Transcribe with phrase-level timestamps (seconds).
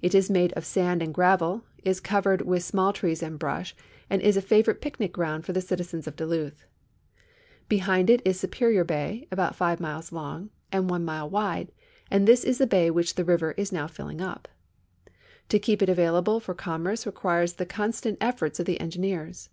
[0.00, 3.76] It is made of sand and gravel, is covered with small trees and brush,
[4.08, 6.64] and is a favorite picnic ground for the citizens of Duluth.
[7.68, 11.70] Behind it is Superior bay, about five miles long and one mile wide,
[12.10, 14.48] and this is the bay which the river is now filling up.
[15.50, 19.50] To keep it avail able for commerce requires the constant efforts of the engineers.